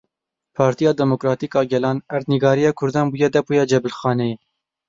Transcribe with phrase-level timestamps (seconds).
[0.55, 4.35] Partiya Demokratîk a Gelan: Erdnîgariya Kurdan bûye depoya cebilxaneyê.